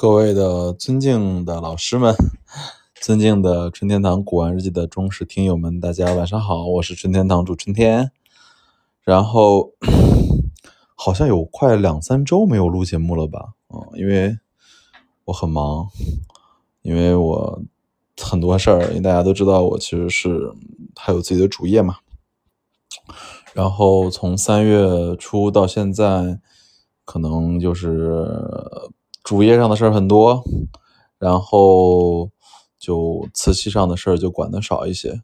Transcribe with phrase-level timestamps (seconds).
[0.00, 2.14] 各位的尊敬的老师们，
[3.02, 8.10] 尊敬的春天堂古玩日记的忠实听友们，大家晚上好，我是春天堂主春天。
[9.04, 9.74] 然后
[10.96, 13.52] 好像有快两三周没有录节目了吧？
[13.68, 14.38] 嗯，因为
[15.26, 15.90] 我很忙，
[16.80, 17.62] 因为我
[18.22, 20.50] 很多事儿，因为大家都知道我其实是
[20.96, 21.96] 还有自己的主业嘛。
[23.52, 26.40] 然后从三月初到现在，
[27.04, 28.26] 可能就是
[29.30, 30.42] 主业上的事儿很多，
[31.16, 32.28] 然后
[32.80, 35.22] 就瓷器上的事儿就管的少一些，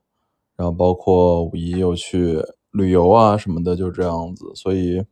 [0.55, 5.03] 然后包括五一又去旅游啊什么的，就这样子，所以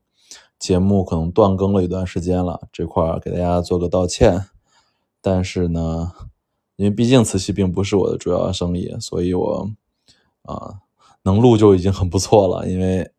[0.61, 4.45] 节目可能断更了一段时间了，这块儿给大家做个道歉。
[5.21, 6.13] 但是呢，
[6.77, 9.71] 因为毕竟瓷器并不是我的主要生意，所以我
[10.43, 10.83] 啊。
[11.25, 13.11] 能录就已经很不错了，因为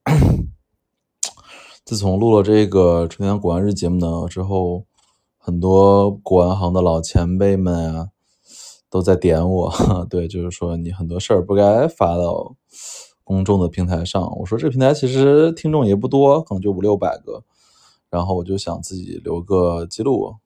[1.84, 4.86] 自从录了这个春天古玩日节目呢之后，
[5.46, 8.10] 很多古玩行的老前辈们啊
[8.90, 9.72] 都在点我，
[10.10, 12.56] 对，就是说你很多事儿不该发到
[13.24, 14.36] 公众的平台上。
[14.40, 17.44] 我说这个平台其实听众也不多，可能就五六百个，
[18.10, 20.38] 然后我就想自己留个记录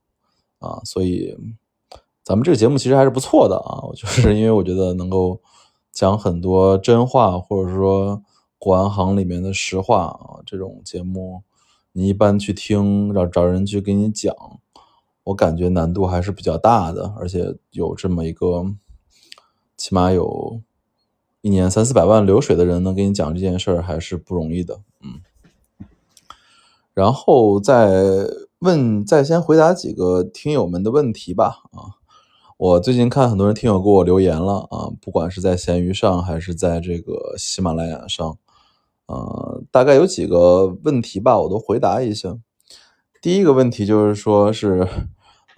[0.57, 1.33] 啊，所以
[2.21, 5.39] 咱们这个节目其实还是不错的啊， 就是因为我觉得能够。
[5.91, 8.21] 讲很多真话，或者说
[8.57, 11.41] 古玩行里面的实话啊，这种节目
[11.91, 14.33] 你一般去听，找找人去给你讲，
[15.29, 18.65] 我感觉难度还是比较大的，而且有这么一个，
[19.77, 20.61] 起码有
[21.41, 25.21] 一年三四百万流水的人能给你讲这件事儿，还是不容易的，嗯。
[26.95, 28.27] 然后再
[28.59, 31.95] 问，再先回答几个听友们的问题吧，啊。
[32.57, 38.37] 我最近看很多人听友给我留言了啊，不管是在闲鱼上还是在这个喜马拉雅上，
[39.05, 42.37] 呃，大概有几个问题吧，我都回答一下。
[43.21, 44.85] 第一个问题就是说是，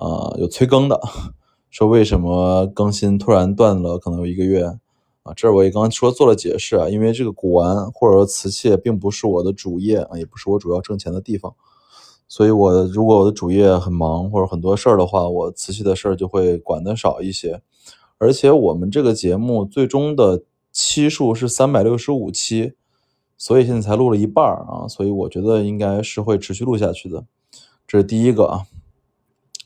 [0.01, 0.99] 呃，有催更的，
[1.69, 4.63] 说为什么更新突然断了，可能有一个月
[5.21, 5.31] 啊？
[5.35, 11.53] 这儿我也刚说做了解释啊，因为这个古玩或者说瓷器并不是我的主业啊，也不是我主要挣钱的地方。
[12.27, 17.61] 所以，我如果我的主业很忙或者很多事儿的话，我瓷器的事儿就会管得少一些。
[18.17, 22.73] 而且，我们这个节目最终的期数是三百六十五期，
[23.37, 24.87] 所以现在才录了一半儿啊。
[24.87, 27.25] 所以，我觉得应该是会持续录下去的。
[27.85, 28.65] 这是第一个啊。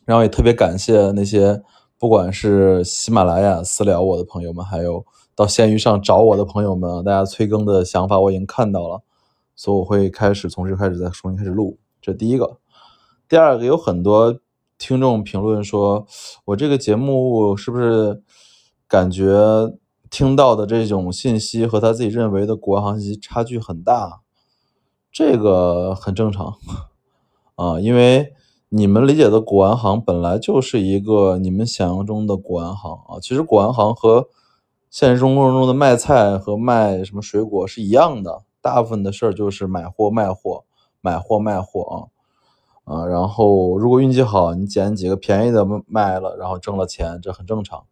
[0.06, 1.62] 然后也特别感谢那些
[1.98, 5.06] 不管是喜马拉雅私聊我的朋友们，还有
[5.36, 9.02] 到闲鱼上找我的朋友们，大家催更的想法我已经看到了，
[9.56, 11.78] 所以我会开始从这开始再重新开始录。
[12.02, 12.58] 这第一个，
[13.28, 14.40] 第二个有很多
[14.78, 16.06] 听众评论说，
[16.46, 18.22] 我这个节目是不是
[18.88, 19.74] 感觉
[20.10, 24.22] 听到的这种信息和他自己认为的古玩行情差距很大？
[25.12, 26.58] 这个很正常
[27.56, 28.34] 啊，因为
[28.70, 33.20] 你们理解的古玩行本来就是一个你们想象中的古玩行啊。
[33.22, 34.28] 其实古玩行和
[34.90, 40.64] 现实生活中的卖菜和卖什么水果是一样的，大部分的事儿就是买货卖货。
[41.02, 42.09] 买货卖货
[42.86, 47.84] 啊，啊，然后如果运气好，你捡几个便宜的卖了，然后挣了钱，这很正常。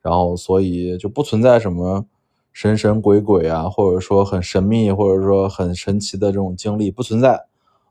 [0.00, 2.06] 然后所以就不存在什么
[2.54, 7.44] 神神鬼鬼啊，或者说很神秘，或者说很神奇的这种经历不存在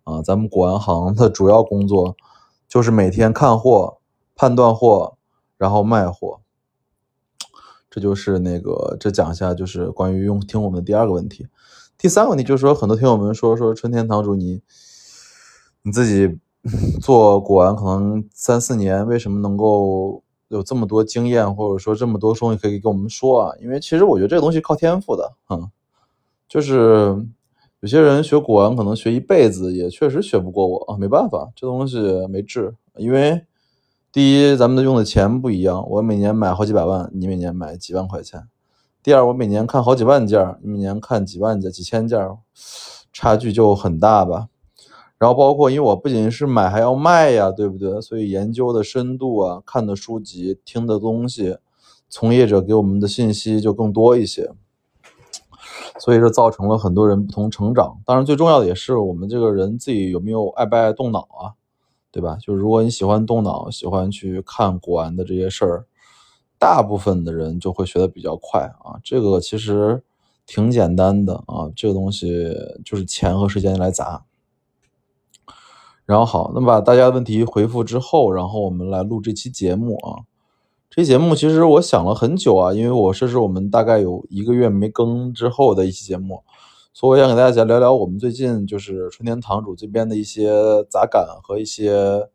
[0.05, 0.21] 啊。
[0.23, 2.15] 咱们古玩行的主要工作
[2.67, 3.97] 就是每天看货、
[4.33, 5.17] 判断货，
[5.57, 6.39] 然后卖货。
[7.89, 11.47] 这就是那个，这讲一下就是关于用听我们的第二个问题。
[11.97, 14.61] 第三个问题就是说，很多听友们说说春天堂主你
[15.81, 16.37] 你自己
[17.01, 23.55] 做古玩可能三四年，为什么能够有这么多经验，或者说这么多东西可以跟我们说啊？
[23.61, 25.71] 因为其实我觉得这个东西靠天赋的，嗯，
[26.49, 27.15] 就是
[27.85, 32.73] 有些人学古玩可能学一辈子也确实学不过我啊，没办法，这东西没治。
[32.97, 33.45] 因为
[34.11, 38.47] 第一，咱们的用的钱不一样，我每年买好几百万，你每年买几万块钱。
[39.03, 42.19] 第二，我每年看好几万件，你每年看几万件、几千件，
[43.13, 44.47] 差距就很大吧。
[45.19, 48.01] 然后包括，因为我不仅是买，还要卖呀，对不对？
[48.01, 51.57] 所以研究的深度啊，看的书籍、听的东西，
[52.09, 54.49] 从业者给我们的信息就更多一些。
[55.99, 57.97] 所以这造成了很多人不同成长。
[58.05, 61.53] 当然，最重要的也是我们这个人自己有没有爱不爱动脑啊，
[62.11, 62.37] 对吧？
[62.41, 65.85] 就是如果你喜欢动脑，喜欢去看古玩的这些事儿。
[66.57, 70.01] 大部分的人就会学的比较快啊，这个其实
[70.45, 74.23] 挺简单的啊，这个东西就是钱和时间来砸。
[76.05, 80.23] 然后好，那么把大家问题回复之后，然后我们来录这期节目啊。
[80.89, 86.43] 这节目其实我想了很久啊，因为我这是我们大概有一个月没更之后的一期节目，
[86.93, 90.49] 所以我想给大家聊聊我们最近就是春天堂主这边的一些
[90.89, 92.29] 杂感和一些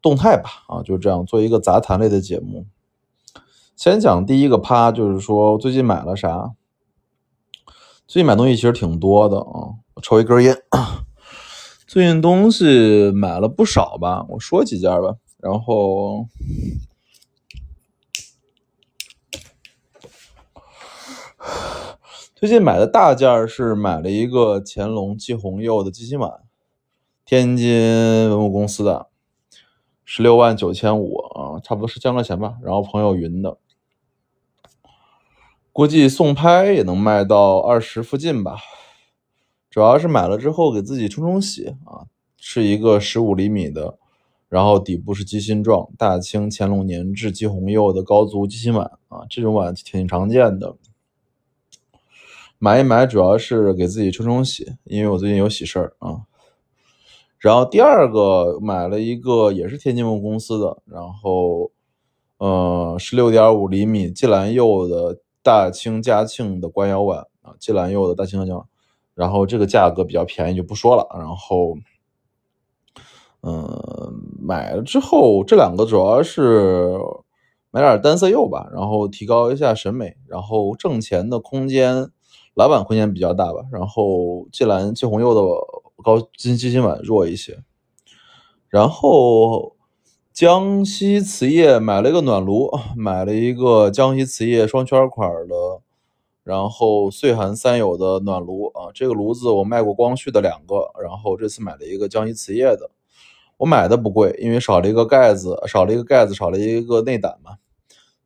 [0.00, 2.66] 动态吧，啊，就这样做一个杂谈类的节目。
[3.74, 6.52] 先讲第一个趴，就是说最近买了啥。
[8.06, 10.56] 最近买东西其实挺多的啊，我抽一根烟。
[11.86, 15.16] 最近东西买了不少吧，我说几件吧。
[15.38, 16.26] 然后
[22.42, 26.40] 最近买的大件是买了一个乾隆霁红釉的鸡心碗，
[27.24, 27.68] 天津
[28.30, 29.06] 文物公司的，
[30.04, 32.56] 十六万九千五啊，差不多是千块钱吧。
[32.60, 33.58] 然后朋友云的，
[35.72, 38.56] 估计送拍也能卖到二十附近吧。
[39.70, 43.96] 主要是买了之后给自己冲冲喜啊，是一个十五厘米的，
[44.48, 50.74] 然后底部是鸡心状，大清乾隆年制鸡红釉的高足鸡心碗啊，这种碗挺常见的。
[52.64, 56.20] 买一买主要是给自己冲冲喜，因为我最近有喜事儿啊。
[57.40, 61.72] 然后第二个买了一个也是天津文物公司的，然后
[62.38, 68.64] 呃十六点五厘米季兰釉的大清嘉庆的官窑碗啊，季兰釉的大清嘉庆碗。
[69.12, 71.04] 然后这个价格比较便宜，就不说了。
[71.18, 71.76] 然后，
[73.42, 76.96] 嗯，买了之后，这两个主要是
[77.72, 82.08] 买点单色釉吧，然后提高一下审美，然后挣钱的空间，
[82.54, 83.64] 老板空间比较大吧。
[83.70, 85.40] 然后季兰季红釉的
[86.02, 87.62] 高金基金碗弱一些。
[88.68, 89.76] 然后
[90.32, 95.54] 江西瓷业买了一个暖炉，买了一个江西瓷业双圈款的。
[96.44, 102.90] 然后岁寒三友的暖炉啊，这个炉子我卖过光绪的两个，然后这次买了一个江西瓷业的，
[103.58, 107.58] 我买的不贵，因为少了一个盖子，少了一个盖子，少了一个内胆嘛，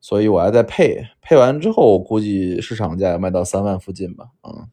[0.07, 4.69] 所以我还在配，配完之后我估计市场价要卖到三万附近吧，嗯，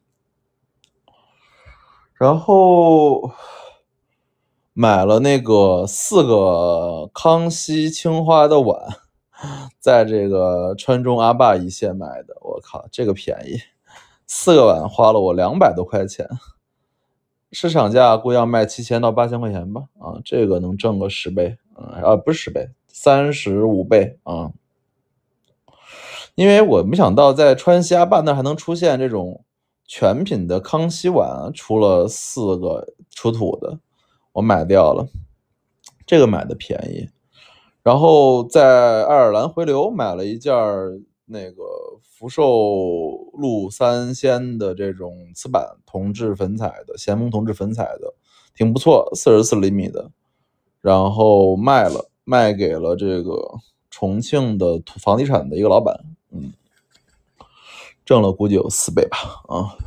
[2.14, 3.32] 然后
[4.74, 8.78] 买了那个四个康熙青花的碗。
[9.80, 13.58] 在这个川中阿坝一线买的，我靠，这个便宜，
[14.28, 16.30] 四个碗花了我两百多块钱，
[17.52, 24.52] 市场价估要卖七千到八千块钱吧，啊，这个能挣个十倍，啊，不是十倍，三十五倍啊，
[26.36, 29.44] 因为我没想到在川西阿坝那还能出现这种
[29.86, 33.80] 全品的康熙碗，出了四个出土的，
[34.32, 35.08] 我买掉了，
[36.06, 37.10] 这个买的便宜。
[37.84, 40.54] 然后在爱尔兰回流买了一件
[41.26, 41.64] 那个
[42.02, 48.14] 福寿禄三仙的这种瓷板铜制粉彩的咸丰铜制粉彩的，
[48.56, 50.10] 挺不错，四十四厘米的。
[50.80, 53.60] 然后卖了，卖给了这个
[53.90, 55.98] 重庆的土房地产的一个老板，
[56.34, 56.52] 嗯，
[58.04, 59.78] 挣了估计有四倍吧，啊。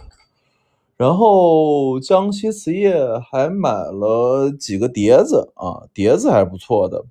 [0.97, 7.05] 然后江西瓷业还买了几个碟子啊，碟子还不错的。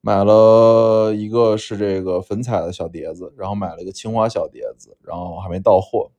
[0.00, 6.10] 买了一个是这个粉彩的小碟子，然后买了一个青花小碟子，然后还没到货。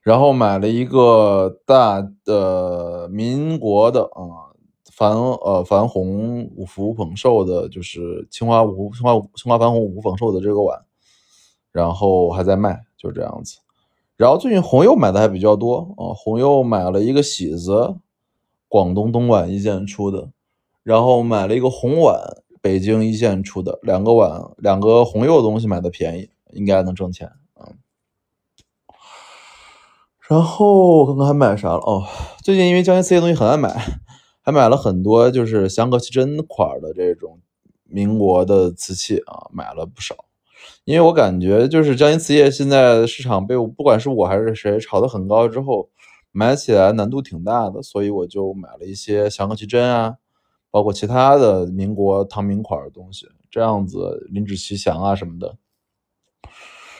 [0.00, 4.53] 然后买了一个大的民国的啊
[4.96, 10.84] 矾呃矾红五福捧寿的，就是青花五青花青花矾红五福捧寿的这个碗，
[11.72, 13.58] 然后还在卖，就这样子。
[14.16, 17.96] 然后最近红釉买的还比较多啊，红釉买了一个喜子，
[18.68, 20.30] 广东东莞一线出的。
[20.84, 22.20] 然后买了一个红碗，
[22.60, 27.72] 北京一线出的两个碗，两个红釉的东西买的便宜，应该能挣钱啊。
[30.28, 31.78] 然后我刚刚还买啥了？
[31.78, 32.04] 哦，
[32.42, 33.74] 最近因为江西瓷业东西很爱买，
[34.44, 37.40] 还买了很多就是香格奇珍款的这种
[37.84, 40.14] 民国的瓷器啊，买了不少。
[40.84, 45.88] 因为我感觉就是江阴瓷业现在市场被不管是我还是谁炒得很高之后，
[46.30, 50.16] 买起来难度挺大的，所以我就买了一些香格奇珍啊。
[50.70, 55.56] 包括其他的民国唐明款的东西，这样子林志奇祥啊什么的，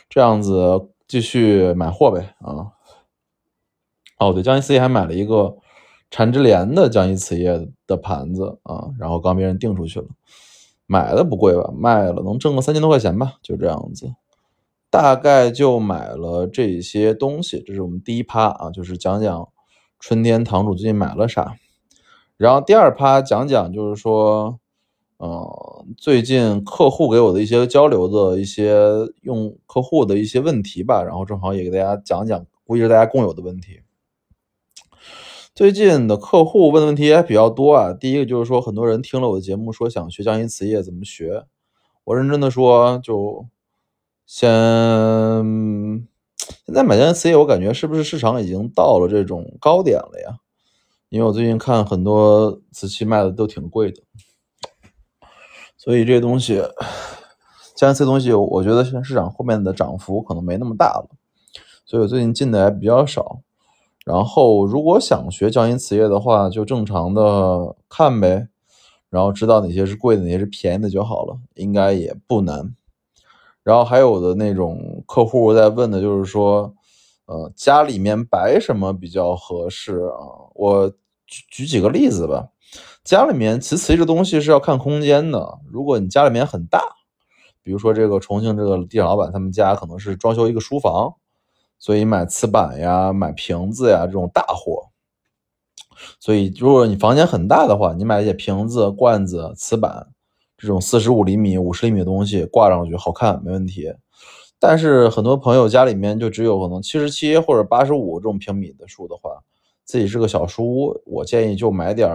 [0.08, 2.70] 这样子继续买货呗啊。
[4.18, 5.56] 哦，对，江阴瓷业还买了一个
[6.14, 10.06] 缠枝莲的江西瓷业的盘子啊，然后刚被人订出去了，
[10.86, 14.14] 买的不贵吧，卖了能挣个三千多块钱吧，就这样子，
[14.90, 17.60] 大概就买了这些东西。
[17.66, 19.48] 这是我们第一趴啊，就是讲讲
[19.98, 21.56] 春天堂主最近买了啥。
[22.36, 24.60] 然后第二趴讲讲，就是说，
[25.18, 25.44] 嗯，
[25.96, 28.78] 最近客户给我的一些交流的一些
[29.22, 33.80] 用客户的一些问题吧，然后正好也给大家讲讲，估计是大家共有的问题。
[35.54, 37.92] 最近的客户问的问题也比较多啊。
[37.92, 41.44] 第一个就是说，很多人听了我的节目，说想学江阴瓷业怎么学。
[42.02, 43.46] 我认真的说，就
[44.26, 44.50] 先
[46.66, 50.38] 现在买江阴瓷业，我感觉是不是市场已经到了这种高点了呀？
[51.08, 54.02] 因为我最近看很多瓷器卖的都挺贵的，
[55.76, 56.60] 所以这些东西，
[57.76, 61.10] 加这东西，我觉得现在市场后面的涨幅可能没那么大了，
[61.86, 63.38] 所以我最近进的还比较少。
[64.04, 68.48] 然后如果想学交银瓷业的话，就正常的看呗，
[69.08, 72.74] 然后知道哪些是贵的，哪些是便宜的就好了，应该也不难。
[73.62, 76.74] 然后还有的那种客户在问的就是说，
[77.24, 80.52] 呃，家里面摆什么比较合适啊？
[80.54, 80.90] 我
[81.26, 82.50] 举举几个例子吧。
[83.02, 85.60] 家里面瓷瓷这东西是要看空间的。
[85.70, 86.80] 如果你家里面很大，
[87.62, 91.14] 比如说这个重庆这个地产老板他们家可能是装修一个书房，
[91.84, 94.88] 所以买瓷板呀、买瓶子呀这种大货。
[96.18, 100.08] 所以如果你房间很大的话，你买一些瓶子、罐子、瓷板。
[100.56, 103.92] 这种四十五厘米、五十厘米的东西挂上去好看，没问题。
[104.58, 109.42] 但是很多朋友家里面就只有可能七十七或者八十五这种平米的数的话，
[109.84, 112.08] 自己是个小书屋，我建议就买点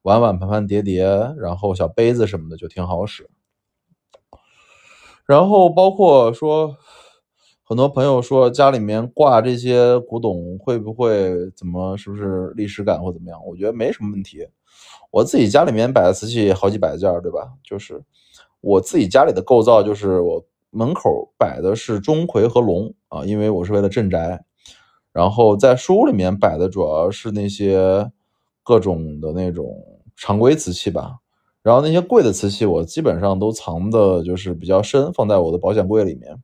[0.00, 1.04] 碗碗盘盘碟碟，
[1.36, 3.28] 然后小杯子什么的就挺好使。
[5.26, 6.74] 然后包括说，
[7.66, 13.40] 很多朋友说家里面挂这些古董会不会怎么，是不是历史感或怎么样？
[13.46, 14.46] 我觉得没什么问题。
[15.10, 17.54] 我自己家里面摆的瓷器好几百件，对吧？
[17.62, 18.02] 就是
[18.60, 24.44] 我自己家里的构造，就是我门口摆的是钟馗和龙啊，因为我是为了镇宅。
[25.10, 28.10] 然后在书屋里面摆的主要是那些
[28.62, 29.74] 各种的那种
[30.16, 31.16] 常规瓷器吧。
[31.62, 36.36] 然后那些贵的瓷器，我基本上都藏的就是比较深，放在我的保险柜里面。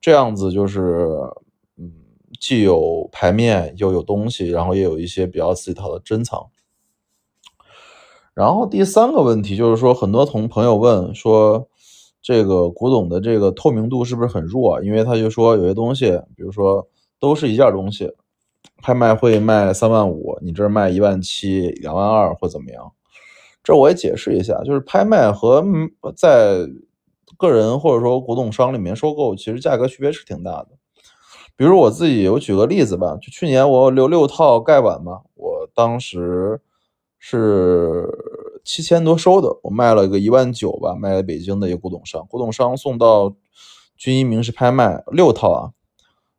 [0.00, 1.06] 这样子就是，
[1.76, 1.92] 嗯，
[2.40, 6.48] 既有牌面，又有东西，然后也有一些比较自己套的珍藏。
[8.34, 11.68] 然后第三个问题就是说，很多同朋友问说，
[12.22, 14.80] 这个古董的这个透明度是不是很弱？
[14.84, 16.88] 因为他就说有些东西，比如说
[17.18, 18.12] 都是一件东西，
[18.80, 22.92] 拍卖会卖三万五，你这儿卖一万七、两万二或怎么样？
[23.64, 25.64] 这我也解释一下，就是拍卖和
[26.14, 26.58] 在
[27.36, 30.68] 个人或者说古董商里面收购，其实价格区别是挺大的。
[31.56, 36.60] 比如我自己，我举个例子吧，就去年我留六套盖碗嘛，我当时。
[37.20, 38.06] 是
[38.64, 43.34] 七千多收的，我卖了个一万九吧，卖给北京的一个古董商，古董商送到
[43.96, 45.70] 军医名仕拍卖六套啊，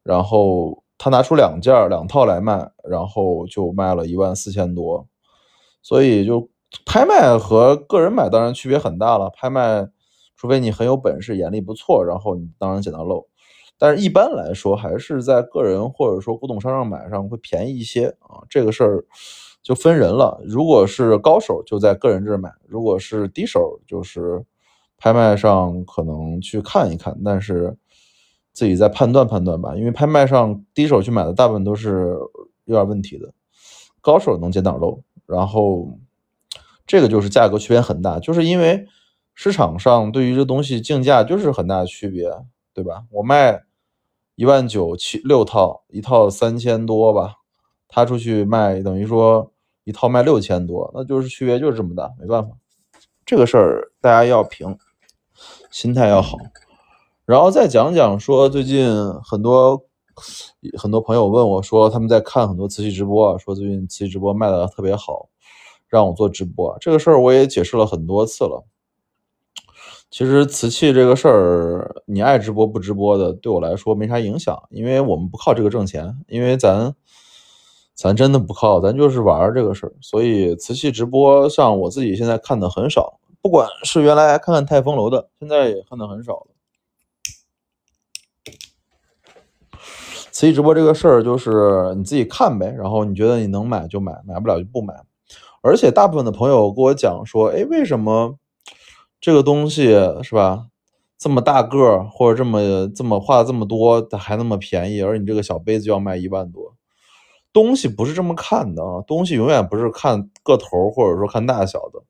[0.04, 5.06] 然后他拿出两件两套来卖，然后就卖了一万四千多，
[5.82, 6.50] 所以就
[6.86, 9.86] 拍卖和个人买当然区别很大了，拍卖
[10.40, 13.28] 除非你很有本事，眼力不错，然后你当然捡到漏，
[13.78, 19.06] 但是一般来说还是在个人或者说古董商上买上会便宜一些啊，这个事儿。
[19.62, 24.44] 就分人了，如果是高手就在个人这儿买，如果是低手就是
[24.98, 27.76] 拍卖上可能去看一看，但是
[28.54, 29.76] 自己再判断判断吧。
[29.76, 32.18] 因为拍卖上低手去买的大部分都是
[32.64, 33.34] 有点问题的，
[34.00, 35.04] 高手能捡点漏。
[35.26, 36.00] 然后
[36.88, 38.88] 这个就是价格区别很大，就是因为
[39.42, 42.30] 市场上对于这东西竞价就是很大的区别，
[42.74, 43.06] 对吧？
[43.10, 43.64] 我卖
[44.36, 47.36] 一万九七六套，一套三千多吧。
[47.88, 49.54] 他出去卖，等于说
[49.86, 52.54] 一套卖六千多，那就是区别就是这么大，没办法，
[53.26, 54.78] 这个事儿大家要平，
[55.72, 56.38] 心态要好，
[57.24, 58.94] 然后再讲讲说最近
[59.24, 59.86] 很多
[60.78, 65.30] 很多朋友问我说他们在看很多瓷器直播，说最近瓷器直播卖的特别好，
[65.88, 68.66] 让我做直播，这个事儿我也解释了很多次了。
[70.12, 76.96] 其实瓷器这个事儿，你爱直播不直播的，对我来说没啥影响，因为我们不靠这个挣钱，因为咱。
[78.02, 79.92] 咱真的不靠，咱就是玩这个事儿。
[80.00, 86.48] 所以瓷器直播，像我自己现在看的很少，不管是原来看看泰丰楼的，现在也看的很少了。
[90.32, 94.94] 瓷器直播这个事儿，就是你自己看呗，然后你觉得你能买就买，买不了就不买。
[95.62, 98.38] 而且大部分的朋友跟我讲说，哎，为什么
[99.22, 99.88] 这个东西
[100.24, 100.68] 是吧，
[101.18, 106.74] 这么大个儿，或者这么这么画这么多，还那么便宜，而你这个小杯子就要卖一万多？
[107.52, 112.02] 东西不是这么看的啊，东西永远不是看个头或者说看大小的。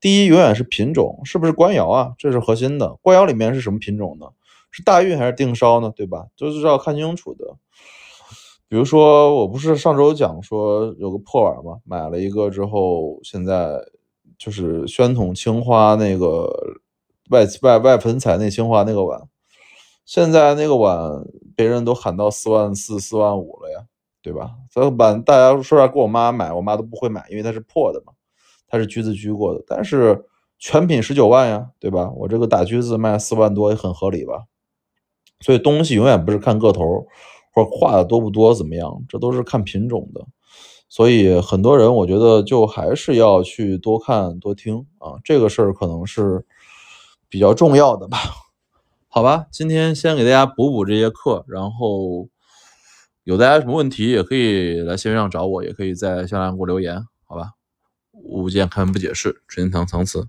[0.00, 2.12] 第一，永远是品种，是不是官窑啊？
[2.18, 2.96] 这是核心的。
[3.00, 4.26] 官窑里面是什么品种呢？
[4.70, 5.92] 是大运还是定烧呢？
[5.96, 6.26] 对吧？
[6.36, 7.56] 就是要看清楚的。
[8.68, 11.78] 比如说，我不是上周讲说有个破碗吗？
[11.84, 13.80] 买了一个之后，现在
[14.38, 16.48] 就是宣统青花那个
[17.30, 19.20] 外外外粉彩那青花那个碗，
[20.06, 23.84] 现在那个碗别人都喊到四万四、四万五了呀。
[24.20, 24.50] 对吧？
[24.70, 28.12] 这个碗大家说要，给我妈买，我妈都不会买，因为它是破的嘛，
[28.66, 29.64] 它是橘子居过的。
[29.66, 30.26] 但是
[30.58, 32.10] 全品十九万呀，对吧？
[32.14, 34.44] 我这个打橘子卖四万多也很合理吧？
[35.40, 37.06] 所以东西永远不是看个头
[37.54, 40.26] 或者画的多不多怎么样，这都是看品种的。
[40.88, 46.44] 所以很多人我觉得就还是要去多看多听啊，这个事儿可能是
[47.28, 48.18] 比较重要的吧。
[49.10, 52.28] 好吧，今天先给大家补补这些课，然后
[53.24, 57.52] 有大家什么问题也可以来线上找我，也可以在下面给我留言，好吧？
[58.12, 60.28] 物见开门不解释，纯天堂藏词。